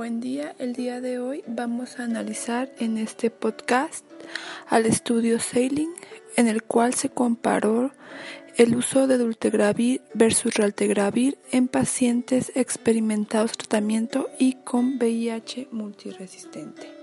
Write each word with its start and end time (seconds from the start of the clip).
Buen 0.00 0.18
día, 0.20 0.54
el 0.58 0.72
día 0.72 1.02
de 1.02 1.18
hoy 1.18 1.44
vamos 1.46 2.00
a 2.00 2.04
analizar 2.04 2.72
en 2.78 2.96
este 2.96 3.28
podcast 3.28 4.02
al 4.66 4.86
estudio 4.86 5.38
Sailing 5.38 5.92
en 6.38 6.48
el 6.48 6.62
cual 6.62 6.94
se 6.94 7.10
comparó 7.10 7.92
el 8.56 8.76
uso 8.76 9.06
de 9.06 9.18
dultegravir 9.18 10.00
versus 10.14 10.54
raltegravir 10.54 11.36
en 11.52 11.68
pacientes 11.68 12.50
experimentados 12.54 13.52
tratamiento 13.52 14.30
y 14.38 14.54
con 14.64 14.96
VIH 14.96 15.68
multiresistente. 15.70 16.99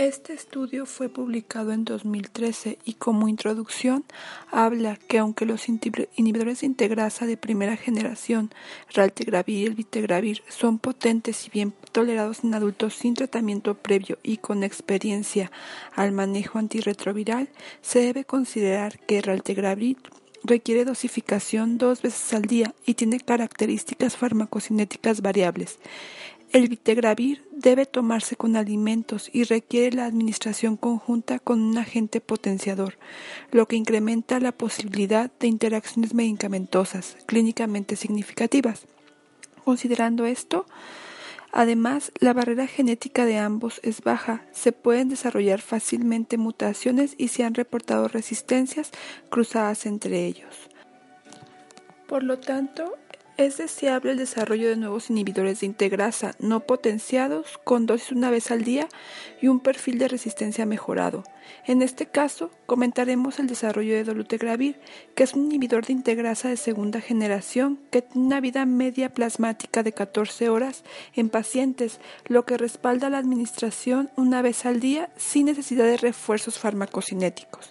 Este 0.00 0.32
estudio 0.32 0.86
fue 0.86 1.10
publicado 1.10 1.72
en 1.72 1.84
2013 1.84 2.78
y 2.86 2.94
como 2.94 3.28
introducción 3.28 4.02
habla 4.50 4.96
que 4.96 5.18
aunque 5.18 5.44
los 5.44 5.68
inhibidores 5.68 6.60
de 6.60 6.68
integrasa 6.68 7.26
de 7.26 7.36
primera 7.36 7.76
generación, 7.76 8.50
raltegravir 8.94 9.58
y 9.58 9.66
el 9.66 9.74
vitegravir, 9.74 10.42
son 10.48 10.78
potentes 10.78 11.46
y 11.46 11.50
bien 11.50 11.74
tolerados 11.92 12.44
en 12.44 12.54
adultos 12.54 12.94
sin 12.94 13.12
tratamiento 13.12 13.74
previo 13.74 14.16
y 14.22 14.38
con 14.38 14.64
experiencia 14.64 15.52
al 15.94 16.12
manejo 16.12 16.58
antirretroviral, 16.58 17.50
se 17.82 17.98
debe 17.98 18.24
considerar 18.24 19.00
que 19.00 19.20
raltegravir 19.20 19.98
requiere 20.42 20.86
dosificación 20.86 21.76
dos 21.76 22.00
veces 22.00 22.32
al 22.32 22.44
día 22.44 22.74
y 22.86 22.94
tiene 22.94 23.20
características 23.20 24.16
farmacocinéticas 24.16 25.20
variables. 25.20 25.78
El 26.52 26.68
vitegravir 26.68 27.46
debe 27.52 27.86
tomarse 27.86 28.34
con 28.34 28.56
alimentos 28.56 29.30
y 29.32 29.44
requiere 29.44 29.96
la 29.96 30.06
administración 30.06 30.76
conjunta 30.76 31.38
con 31.38 31.60
un 31.60 31.78
agente 31.78 32.20
potenciador, 32.20 32.98
lo 33.52 33.68
que 33.68 33.76
incrementa 33.76 34.40
la 34.40 34.50
posibilidad 34.50 35.30
de 35.38 35.46
interacciones 35.46 36.12
medicamentosas 36.12 37.16
clínicamente 37.26 37.94
significativas. 37.94 38.86
Considerando 39.64 40.26
esto, 40.26 40.66
Además, 41.52 42.12
la 42.20 42.32
barrera 42.32 42.68
genética 42.68 43.24
de 43.24 43.38
ambos 43.38 43.80
es 43.82 44.02
baja, 44.02 44.46
se 44.52 44.70
pueden 44.70 45.08
desarrollar 45.08 45.60
fácilmente 45.60 46.38
mutaciones 46.38 47.16
y 47.18 47.26
se 47.26 47.42
han 47.42 47.54
reportado 47.54 48.06
resistencias 48.06 48.92
cruzadas 49.30 49.84
entre 49.84 50.26
ellos. 50.26 50.68
Por 52.06 52.22
lo 52.22 52.38
tanto, 52.38 52.96
es 53.44 53.56
deseable 53.56 54.12
el 54.12 54.18
desarrollo 54.18 54.68
de 54.68 54.76
nuevos 54.76 55.10
inhibidores 55.10 55.60
de 55.60 55.66
integrasa 55.66 56.34
no 56.38 56.60
potenciados 56.60 57.58
con 57.64 57.86
dosis 57.86 58.12
una 58.12 58.30
vez 58.30 58.50
al 58.50 58.64
día 58.64 58.88
y 59.40 59.48
un 59.48 59.60
perfil 59.60 59.98
de 59.98 60.08
resistencia 60.08 60.66
mejorado. 60.66 61.24
En 61.66 61.82
este 61.82 62.06
caso, 62.06 62.50
comentaremos 62.66 63.38
el 63.38 63.46
desarrollo 63.46 63.94
de 63.94 64.04
dolutegravir, 64.04 64.78
que 65.14 65.24
es 65.24 65.34
un 65.34 65.46
inhibidor 65.46 65.86
de 65.86 65.92
integrasa 65.92 66.48
de 66.48 66.56
segunda 66.56 67.00
generación 67.00 67.78
que 67.90 68.02
tiene 68.02 68.26
una 68.26 68.40
vida 68.40 68.66
media 68.66 69.12
plasmática 69.12 69.82
de 69.82 69.92
14 69.92 70.48
horas 70.48 70.84
en 71.14 71.28
pacientes, 71.28 72.00
lo 72.26 72.44
que 72.44 72.56
respalda 72.58 73.10
la 73.10 73.18
administración 73.18 74.10
una 74.16 74.42
vez 74.42 74.66
al 74.66 74.80
día 74.80 75.10
sin 75.16 75.46
necesidad 75.46 75.84
de 75.84 75.96
refuerzos 75.96 76.58
farmacocinéticos. 76.58 77.70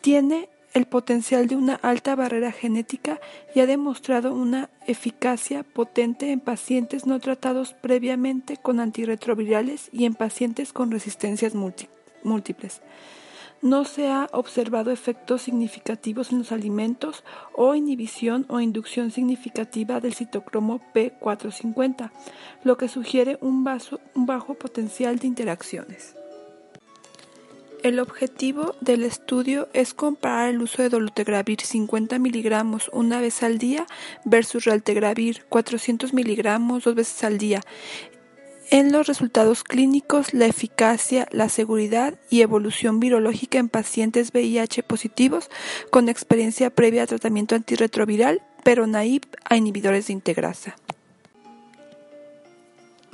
Tiene 0.00 0.48
el 0.76 0.84
potencial 0.84 1.48
de 1.48 1.56
una 1.56 1.76
alta 1.76 2.14
barrera 2.14 2.52
genética 2.52 3.18
y 3.54 3.60
ha 3.60 3.66
demostrado 3.66 4.34
una 4.34 4.68
eficacia 4.86 5.62
potente 5.62 6.32
en 6.32 6.40
pacientes 6.40 7.06
no 7.06 7.18
tratados 7.18 7.72
previamente 7.72 8.58
con 8.58 8.78
antirretrovirales 8.78 9.88
y 9.90 10.04
en 10.04 10.14
pacientes 10.14 10.74
con 10.74 10.90
resistencias 10.90 11.54
múltiples. 11.54 12.82
No 13.62 13.86
se 13.86 14.08
ha 14.08 14.28
observado 14.32 14.90
efectos 14.90 15.40
significativos 15.40 16.30
en 16.30 16.40
los 16.40 16.52
alimentos 16.52 17.24
o 17.54 17.74
inhibición 17.74 18.44
o 18.50 18.60
inducción 18.60 19.10
significativa 19.10 20.00
del 20.00 20.12
citocromo 20.12 20.82
P450, 20.94 22.10
lo 22.64 22.76
que 22.76 22.88
sugiere 22.88 23.38
un, 23.40 23.66
un 24.14 24.26
bajo 24.26 24.52
potencial 24.52 25.18
de 25.18 25.26
interacciones. 25.26 26.16
El 27.86 28.00
objetivo 28.00 28.74
del 28.80 29.04
estudio 29.04 29.68
es 29.72 29.94
comparar 29.94 30.48
el 30.48 30.60
uso 30.60 30.82
de 30.82 30.88
dolutegravir 30.88 31.60
50 31.60 32.18
miligramos 32.18 32.90
una 32.92 33.20
vez 33.20 33.44
al 33.44 33.58
día 33.58 33.86
versus 34.24 34.64
raltegravir 34.64 35.44
400 35.48 36.12
miligramos 36.12 36.82
dos 36.82 36.96
veces 36.96 37.22
al 37.22 37.38
día 37.38 37.60
en 38.70 38.90
los 38.90 39.06
resultados 39.06 39.62
clínicos, 39.62 40.34
la 40.34 40.46
eficacia, 40.46 41.28
la 41.30 41.48
seguridad 41.48 42.18
y 42.28 42.40
evolución 42.40 42.98
virológica 42.98 43.58
en 43.58 43.68
pacientes 43.68 44.32
VIH 44.34 44.82
positivos 44.82 45.48
con 45.92 46.08
experiencia 46.08 46.70
previa 46.70 47.04
a 47.04 47.06
tratamiento 47.06 47.54
antirretroviral, 47.54 48.42
pero 48.64 48.88
naive 48.88 49.28
a 49.44 49.56
inhibidores 49.56 50.08
de 50.08 50.14
integrasa. 50.14 50.74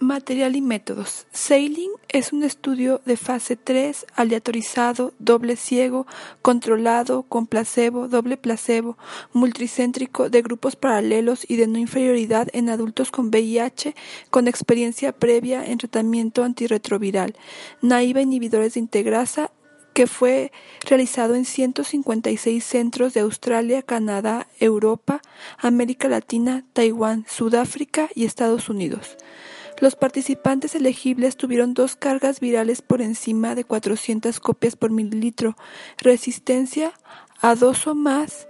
Material 0.02 0.56
y 0.56 0.60
métodos. 0.62 1.26
Sailing 1.30 1.92
es 2.08 2.32
un 2.32 2.42
estudio 2.42 3.00
de 3.04 3.16
fase 3.16 3.54
3, 3.54 4.04
aleatorizado, 4.16 5.14
doble 5.20 5.54
ciego, 5.54 6.08
controlado, 6.42 7.22
con 7.22 7.46
placebo, 7.46 8.08
doble 8.08 8.36
placebo, 8.36 8.98
multicéntrico, 9.32 10.28
de 10.28 10.42
grupos 10.42 10.74
paralelos 10.74 11.48
y 11.48 11.54
de 11.54 11.68
no 11.68 11.78
inferioridad 11.78 12.48
en 12.52 12.68
adultos 12.68 13.12
con 13.12 13.28
VIH 13.28 13.94
con 14.30 14.48
experiencia 14.48 15.12
previa 15.12 15.64
en 15.64 15.78
tratamiento 15.78 16.42
antirretroviral, 16.42 17.36
naiva 17.80 18.22
inhibidores 18.22 18.74
de 18.74 18.80
integrasa 18.80 19.52
que 19.92 20.08
fue 20.08 20.50
realizado 20.84 21.36
en 21.36 21.44
156 21.44 22.64
centros 22.64 23.14
de 23.14 23.20
Australia, 23.20 23.82
Canadá, 23.82 24.48
Europa, 24.58 25.22
América 25.58 26.08
Latina, 26.08 26.64
Taiwán, 26.72 27.24
Sudáfrica 27.28 28.08
y 28.16 28.24
Estados 28.24 28.68
Unidos. 28.68 29.16
Los 29.82 29.96
participantes 29.96 30.76
elegibles 30.76 31.36
tuvieron 31.36 31.74
dos 31.74 31.96
cargas 31.96 32.38
virales 32.38 32.82
por 32.82 33.02
encima 33.02 33.56
de 33.56 33.64
400 33.64 34.38
copias 34.38 34.76
por 34.76 34.92
mililitro, 34.92 35.56
resistencia 35.98 36.92
a 37.40 37.56
dos 37.56 37.88
o 37.88 37.96
más 37.96 38.46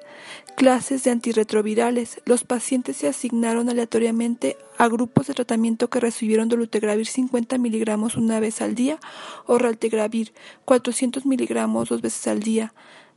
clases 0.59 1.05
de 1.05 1.11
antirretrovirales. 1.11 2.21
Los 2.27 2.45
pacientes 2.45 2.99
se 2.99 3.09
asignaron 3.09 3.71
aleatoriamente 3.71 4.59
a 4.77 4.89
grupos 4.89 5.27
de 5.27 5.33
tratamiento 5.33 5.89
que 5.89 6.01
recibieron 6.01 6.51
dolutegravir 6.51 7.07
50 7.07 7.57
miligramos 7.57 8.17
una 8.17 8.39
vez 8.39 8.61
al 8.61 8.75
día 8.75 8.99
o 9.47 9.57
raltegravir 9.57 10.35
400 10.67 11.25
miligramos 11.25 11.89
dos 11.89 12.03
veces 12.03 12.27
al 12.27 12.41
día, 12.41 12.75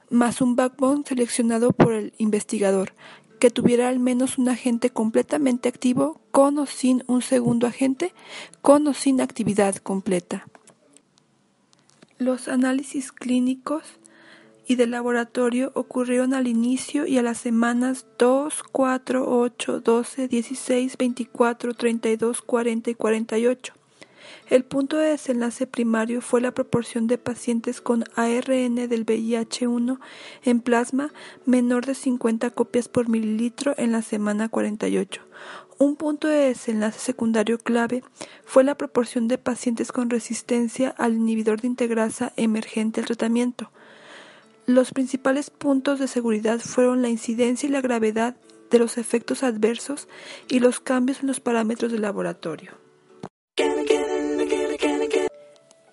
más 0.10 0.40
un 0.40 0.56
backbone 0.56 1.04
seleccionado 1.06 1.74
por 1.74 1.94
el 1.94 2.14
investigador 2.18 2.94
que 3.40 3.50
tuviera 3.50 3.90
al 3.90 4.00
menos 4.00 4.38
un 4.38 4.50
agente 4.50 4.90
completamente 4.90 5.70
activo 5.70 6.22
con 6.32 6.58
o 6.58 6.66
sin 6.66 7.04
un 7.08 7.22
segundo 7.22 7.68
agente, 7.68 8.14
con 8.62 8.88
o 8.88 8.94
sin 8.94 9.22
actividad 9.22 9.76
completa. 9.76 10.48
Los 12.18 12.48
análisis 12.48 13.12
clínicos 13.12 13.84
y 14.68 14.76
de 14.76 14.88
laboratorio 14.88 15.72
ocurrieron 15.76 16.34
al 16.34 16.48
inicio 16.48 17.06
y 17.06 17.18
a 17.18 17.22
las 17.22 17.38
semanas 17.38 18.06
2, 18.18 18.64
4, 18.72 19.26
8, 19.28 19.80
12, 19.82 20.28
16, 20.28 20.98
24, 20.98 21.74
32, 21.74 22.42
40 22.42 22.90
y 22.90 22.96
48. 22.96 23.74
El 24.50 24.64
punto 24.64 24.98
de 24.98 25.10
desenlace 25.10 25.68
primario 25.68 26.22
fue 26.22 26.42
la 26.42 26.54
proporción 26.54 27.08
de 27.08 27.18
pacientes 27.18 27.82
con 27.82 28.04
ARN 28.16 28.76
del 28.76 29.06
VIH-1 29.06 30.00
en 30.44 30.60
plasma 30.62 31.12
menor 31.46 31.86
de 31.86 31.96
50 31.96 32.52
copias 32.52 32.88
por 32.88 33.10
mililitro 33.10 33.74
en 33.78 33.92
la 33.92 34.02
semana 34.02 34.50
48. 34.50 35.22
Un 35.78 35.96
punto 35.96 36.28
de 36.28 36.48
desenlace 36.48 37.00
secundario 37.00 37.58
clave 37.58 38.04
fue 38.46 38.64
la 38.64 38.76
proporción 38.76 39.28
de 39.28 39.38
pacientes 39.38 39.92
con 39.92 40.10
resistencia 40.10 40.90
al 40.98 41.16
inhibidor 41.16 41.60
de 41.60 41.68
integrasa 41.68 42.32
emergente 42.38 43.02
al 43.02 43.08
tratamiento. 43.08 43.72
Los 44.68 44.92
principales 44.92 45.50
puntos 45.50 46.00
de 46.00 46.08
seguridad 46.08 46.60
fueron 46.60 47.02
la 47.02 47.10
incidencia 47.10 47.68
y 47.68 47.72
la 47.72 47.82
gravedad 47.82 48.36
de 48.72 48.80
los 48.80 48.98
efectos 48.98 49.44
adversos 49.44 50.08
y 50.48 50.60
los 50.60 50.80
cambios 50.80 51.22
en 51.22 51.28
los 51.28 51.40
parámetros 51.40 51.92
de 51.92 52.00
laboratorio. 52.00 52.85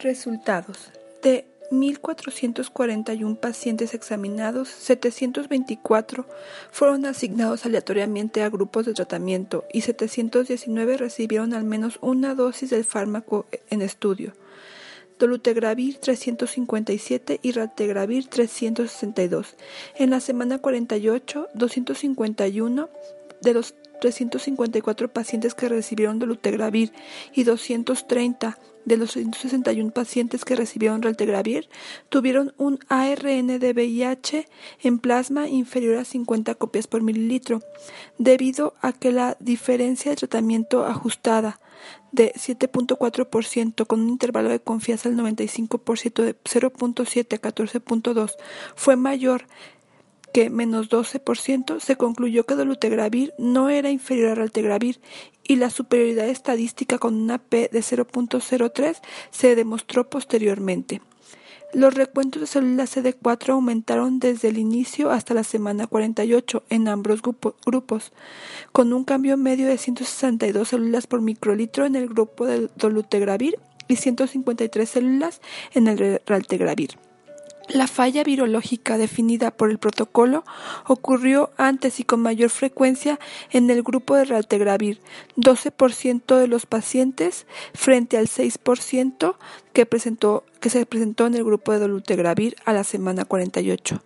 Resultados. 0.02 0.90
De 1.22 1.46
1.441 1.70 3.38
pacientes 3.38 3.94
examinados, 3.94 4.68
724 4.68 6.26
fueron 6.72 7.06
asignados 7.06 7.64
aleatoriamente 7.64 8.42
a 8.42 8.50
grupos 8.50 8.84
de 8.84 8.94
tratamiento 8.94 9.64
y 9.72 9.82
719 9.82 10.96
recibieron 10.96 11.54
al 11.54 11.64
menos 11.64 11.98
una 12.02 12.34
dosis 12.34 12.70
del 12.70 12.84
fármaco 12.84 13.46
en 13.70 13.80
estudio. 13.80 14.32
Dolutegravir 15.20 15.98
357 15.98 17.38
y 17.40 17.52
Raltegravir 17.52 18.26
362. 18.26 19.54
En 19.94 20.10
la 20.10 20.18
semana 20.18 20.58
48, 20.58 21.48
251 21.54 22.88
de 23.40 23.54
los 23.54 23.74
354 24.00 25.12
pacientes 25.12 25.54
que 25.54 25.68
recibieron 25.68 26.18
dolutegravir 26.18 26.92
y 27.32 27.44
230 27.44 28.58
de 28.84 28.96
los 28.96 29.12
161 29.12 29.90
pacientes 29.90 30.44
que 30.44 30.56
recibieron 30.56 31.02
raltegravir 31.02 31.68
tuvieron 32.08 32.54
un 32.56 32.78
ARN 32.88 33.58
de 33.58 33.72
VIH 33.72 34.48
en 34.82 34.98
plasma 34.98 35.48
inferior 35.48 35.98
a 35.98 36.04
50 36.04 36.54
copias 36.56 36.86
por 36.86 37.02
mililitro, 37.02 37.60
debido 38.18 38.74
a 38.80 38.92
que 38.92 39.12
la 39.12 39.36
diferencia 39.40 40.10
de 40.10 40.16
tratamiento 40.16 40.84
ajustada 40.84 41.60
de 42.12 42.32
7.4% 42.34 43.86
con 43.86 44.00
un 44.02 44.10
intervalo 44.10 44.50
de 44.50 44.60
confianza 44.60 45.08
del 45.08 45.18
95% 45.18 46.22
de 46.22 46.34
0.7 46.34 47.34
a 47.34 47.40
14.2 47.40 48.34
fue 48.76 48.96
mayor 48.96 49.46
que 50.32 50.50
menos 50.50 50.88
12%, 50.88 51.78
se 51.80 51.96
concluyó 51.96 52.44
que 52.44 52.54
dolutegravir 52.54 53.34
no 53.38 53.68
era 53.68 53.90
inferior 53.90 54.30
a 54.30 54.34
raltegravir 54.36 54.98
y 55.44 55.56
la 55.56 55.70
superioridad 55.70 56.28
estadística 56.28 56.98
con 56.98 57.14
una 57.14 57.38
P 57.38 57.68
de 57.72 57.80
0.03 57.80 59.00
se 59.30 59.54
demostró 59.56 60.08
posteriormente. 60.08 61.00
Los 61.74 61.94
recuentos 61.94 62.40
de 62.40 62.46
células 62.46 62.94
CD4 62.94 63.54
aumentaron 63.54 64.18
desde 64.18 64.48
el 64.48 64.58
inicio 64.58 65.10
hasta 65.10 65.32
la 65.32 65.42
semana 65.42 65.86
48 65.86 66.64
en 66.68 66.86
ambos 66.86 67.22
grupos, 67.22 68.12
con 68.72 68.92
un 68.92 69.04
cambio 69.04 69.38
medio 69.38 69.66
de 69.66 69.78
162 69.78 70.68
células 70.68 71.06
por 71.06 71.22
microlitro 71.22 71.86
en 71.86 71.96
el 71.96 72.08
grupo 72.08 72.44
de 72.44 72.68
dolutegravir 72.76 73.58
y 73.88 73.96
153 73.96 74.88
células 74.88 75.40
en 75.72 75.88
el 75.88 76.20
raltegravir. 76.26 76.98
La 77.72 77.86
falla 77.86 78.22
virológica 78.22 78.98
definida 78.98 79.50
por 79.50 79.70
el 79.70 79.78
protocolo 79.78 80.44
ocurrió 80.86 81.52
antes 81.56 82.00
y 82.00 82.04
con 82.04 82.20
mayor 82.20 82.50
frecuencia 82.50 83.18
en 83.50 83.70
el 83.70 83.82
grupo 83.82 84.14
de 84.14 84.26
raltegravir, 84.26 85.00
12% 85.36 86.36
de 86.36 86.48
los 86.48 86.66
pacientes 86.66 87.46
frente 87.72 88.18
al 88.18 88.26
6% 88.26 89.36
que 89.72 89.86
presentó 89.86 90.44
se 90.70 90.86
presentó 90.86 91.26
en 91.26 91.34
el 91.34 91.44
grupo 91.44 91.72
de 91.72 91.78
dolutegravir 91.78 92.56
a 92.64 92.72
la 92.72 92.84
semana 92.84 93.24
48. 93.24 94.02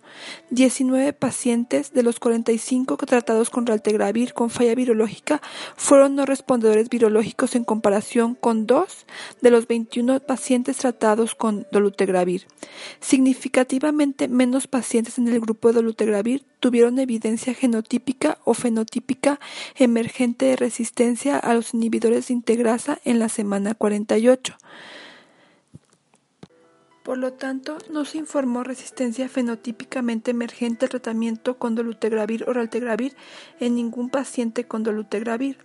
19 0.49 1.13
pacientes 1.13 1.93
de 1.93 2.03
los 2.03 2.19
45 2.19 2.97
tratados 2.97 3.49
con 3.49 3.65
raltegravir 3.65 4.33
con 4.33 4.49
falla 4.49 4.75
virológica 4.75 5.41
fueron 5.75 6.15
no 6.15 6.25
respondedores 6.25 6.89
virológicos 6.89 7.55
en 7.55 7.63
comparación 7.63 8.35
con 8.35 8.65
dos 8.65 9.05
de 9.41 9.51
los 9.51 9.67
21 9.67 10.19
pacientes 10.21 10.77
tratados 10.77 11.35
con 11.35 11.67
dolutegravir. 11.71 12.47
Significativamente 12.99 14.27
menos 14.27 14.67
pacientes 14.67 15.17
en 15.17 15.27
el 15.27 15.39
grupo 15.39 15.69
de 15.69 15.75
dolutegravir 15.75 16.45
tuvieron 16.59 16.99
evidencia 16.99 17.53
genotípica 17.53 18.39
o 18.43 18.53
fenotípica 18.53 19.39
emergente 19.75 20.45
de 20.45 20.55
resistencia 20.55 21.37
a 21.37 21.53
los 21.53 21.73
inhibidores 21.73 22.27
de 22.27 22.33
integrasa 22.33 22.99
en 23.05 23.19
la 23.19 23.29
semana 23.29 23.75
48. 23.75 24.55
Por 27.07 27.19
lo 27.19 27.31
tanto, 27.31 27.77
no 27.89 28.03
se 28.03 28.17
informó 28.17 28.65
resistencia 28.65 29.29
fenotípicamente 29.29 30.31
emergente 30.31 30.83
al 30.83 30.89
tratamiento 30.89 31.57
con 31.57 31.73
dolutegravir 31.73 32.43
o 32.49 32.51
raltegravir 32.51 33.15
en 33.61 33.75
ningún 33.75 34.09
paciente 34.09 34.65
con 34.65 34.83
dolutegravir. 34.83 35.57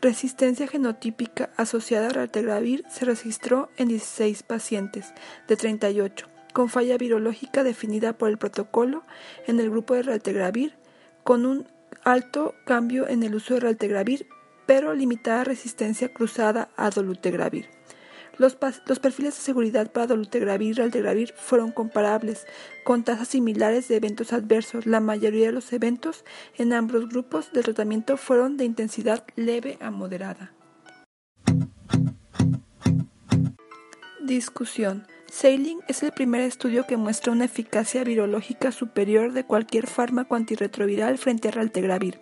Resistencia 0.00 0.68
genotípica 0.68 1.50
asociada 1.56 2.06
a 2.06 2.10
raltegravir 2.10 2.84
se 2.88 3.04
registró 3.04 3.68
en 3.76 3.88
16 3.88 4.44
pacientes 4.44 5.12
de 5.48 5.56
38, 5.56 6.28
con 6.52 6.68
falla 6.68 6.96
virológica 6.96 7.64
definida 7.64 8.12
por 8.12 8.30
el 8.30 8.38
protocolo 8.38 9.02
en 9.48 9.58
el 9.58 9.70
grupo 9.70 9.94
de 9.94 10.04
raltegravir, 10.04 10.76
con 11.24 11.46
un 11.46 11.66
alto 12.04 12.54
cambio 12.64 13.08
en 13.08 13.24
el 13.24 13.34
uso 13.34 13.54
de 13.54 13.60
raltegravir, 13.60 14.28
pero 14.66 14.94
limitada 14.94 15.42
resistencia 15.42 16.14
cruzada 16.14 16.68
a 16.76 16.90
dolutegravir. 16.90 17.70
Los, 18.38 18.54
perfiles 18.54 19.34
de 19.34 19.40
seguridad 19.40 19.90
para 19.90 20.06
dolutegravir 20.06 20.70
y 20.70 20.72
raltegravir 20.74 21.32
fueron 21.36 21.72
comparables, 21.72 22.46
con 22.84 23.02
tasas 23.02 23.28
similares 23.28 23.88
de 23.88 23.96
eventos 23.96 24.32
adversos. 24.32 24.86
La 24.86 25.00
mayoría 25.00 25.46
de 25.46 25.52
los 25.52 25.72
eventos 25.72 26.24
en 26.56 26.72
ambos 26.72 27.08
grupos 27.08 27.52
de 27.52 27.62
tratamiento 27.62 28.16
fueron 28.16 28.56
de 28.56 28.64
intensidad 28.64 29.24
leve 29.36 29.78
a 29.80 29.90
moderada. 29.90 30.52
Discusión. 34.20 35.06
Sailing 35.30 35.80
es 35.88 36.02
el 36.04 36.12
primer 36.12 36.40
estudio 36.40 36.86
que 36.86 36.96
muestra 36.96 37.32
una 37.32 37.46
eficacia 37.46 38.04
virológica 38.04 38.70
superior 38.70 39.32
de 39.32 39.44
cualquier 39.44 39.88
fármaco 39.88 40.36
antirretroviral 40.36 41.18
frente 41.18 41.48
a 41.48 41.50
raltegravir. 41.50 42.20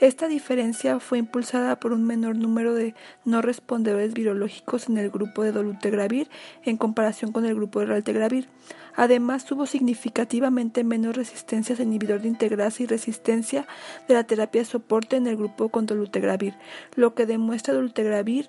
Esta 0.00 0.28
diferencia 0.28 0.98
fue 0.98 1.18
impulsada 1.18 1.78
por 1.78 1.92
un 1.92 2.04
menor 2.04 2.36
número 2.36 2.72
de 2.72 2.94
no 3.24 3.42
respondedores 3.42 4.14
virológicos 4.14 4.88
en 4.88 4.96
el 4.96 5.10
grupo 5.10 5.42
de 5.42 5.52
dolutegravir 5.52 6.30
en 6.64 6.78
comparación 6.78 7.32
con 7.32 7.44
el 7.44 7.54
grupo 7.54 7.80
de 7.80 7.86
raltegravir. 7.86 8.48
Además, 8.96 9.44
tuvo 9.44 9.66
significativamente 9.66 10.84
menos 10.84 11.16
resistencia 11.16 11.76
a 11.78 11.82
inhibidor 11.82 12.22
de 12.22 12.28
integrasa 12.28 12.82
y 12.82 12.86
resistencia 12.86 13.66
de 14.08 14.14
la 14.14 14.24
terapia 14.24 14.62
de 14.62 14.66
soporte 14.66 15.16
en 15.16 15.26
el 15.26 15.36
grupo 15.36 15.68
con 15.68 15.86
dolutegravir, 15.86 16.54
lo 16.96 17.14
que 17.14 17.26
demuestra 17.26 17.74
dolutegravir 17.74 18.48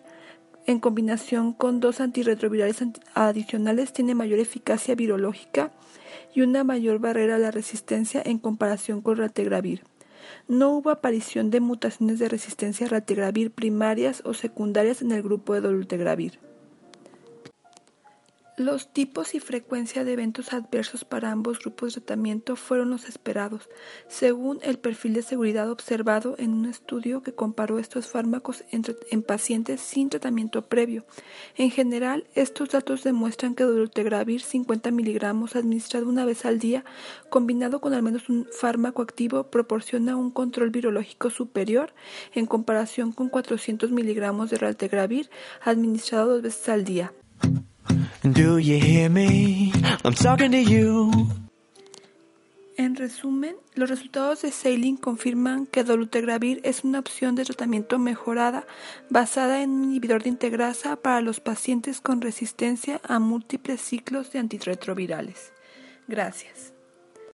en 0.69 0.79
combinación 0.79 1.51
con 1.51 1.79
dos 1.79 1.99
antirretrovirales 1.99 2.83
adicionales 3.15 3.91
tiene 3.91 4.13
mayor 4.13 4.37
eficacia 4.37 4.93
virológica 4.93 5.71
y 6.35 6.41
una 6.41 6.63
mayor 6.63 6.99
barrera 6.99 7.37
a 7.37 7.39
la 7.39 7.49
resistencia 7.49 8.21
en 8.23 8.37
comparación 8.37 9.01
con 9.01 9.17
raltegravir. 9.17 9.83
No 10.47 10.69
hubo 10.69 10.91
aparición 10.91 11.49
de 11.49 11.59
mutaciones 11.59 12.19
de 12.19 12.29
resistencia 12.29 12.85
a 12.85 12.89
raltegravir 12.89 13.49
primarias 13.49 14.21
o 14.25 14.35
secundarias 14.35 15.01
en 15.01 15.11
el 15.11 15.23
grupo 15.23 15.55
de 15.55 15.61
dolutegravir. 15.61 16.39
Los 18.59 18.91
tipos 18.91 19.35
y 19.35 19.39
frecuencia 19.39 20.03
de 20.03 20.11
eventos 20.11 20.51
adversos 20.51 21.05
para 21.05 21.31
ambos 21.31 21.59
grupos 21.59 21.95
de 21.95 22.01
tratamiento 22.01 22.57
fueron 22.57 22.89
los 22.89 23.07
esperados, 23.07 23.69
según 24.09 24.59
el 24.63 24.77
perfil 24.77 25.13
de 25.13 25.21
seguridad 25.21 25.71
observado 25.71 26.35
en 26.37 26.51
un 26.51 26.65
estudio 26.65 27.23
que 27.23 27.31
comparó 27.31 27.79
estos 27.79 28.07
fármacos 28.07 28.65
en, 28.69 29.23
pacientes 29.23 29.79
sin 29.79 30.09
tratamiento 30.09 30.67
previo. 30.67 31.05
En 31.55 31.71
general, 31.71 32.27
estos 32.35 32.67
datos 32.67 33.01
demuestran 33.05 33.55
que 33.55 33.63
dolutegravir 33.63 34.41
50 34.41 34.91
miligramos 34.91 35.55
administrado 35.55 36.09
una 36.09 36.25
vez 36.25 36.43
al 36.43 36.59
día, 36.59 36.83
combinado 37.29 37.79
con 37.79 37.93
al 37.93 38.03
menos 38.03 38.27
un 38.27 38.45
fármaco 38.51 39.01
activo, 39.01 39.45
proporciona 39.45 40.17
un 40.17 40.31
control 40.31 40.69
virológico 40.69 41.29
superior 41.29 41.93
en 42.33 42.45
comparación 42.45 43.13
con 43.13 43.29
400 43.29 43.91
miligramos 43.91 44.49
de 44.49 44.57
raltegravir 44.57 45.29
administrado 45.63 46.27
dos 46.27 46.41
veces 46.41 46.67
al 46.67 46.83
día. 46.83 47.13
En 52.77 52.95
resumen, 52.95 53.57
los 53.75 53.89
resultados 53.89 54.41
de 54.41 54.51
Sailing 54.51 54.95
confirman 54.95 55.65
que 55.65 55.83
dolutegravir 55.83 56.61
es 56.63 56.85
una 56.85 56.99
opción 56.99 57.35
de 57.35 57.43
tratamiento 57.43 57.99
mejorada 57.99 58.65
basada 59.09 59.61
en 59.61 59.71
un 59.71 59.83
inhibidor 59.85 60.23
de 60.23 60.29
integrasa 60.29 60.95
para 60.95 61.19
los 61.19 61.41
pacientes 61.41 61.99
con 61.99 62.21
resistencia 62.21 63.01
a 63.03 63.19
múltiples 63.19 63.81
ciclos 63.81 64.31
de 64.31 64.39
antirretrovirales. 64.39 65.51
Gracias. 66.07 66.78